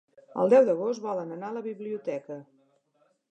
[0.43, 2.39] El deu d'agost volen anar a la biblioteca.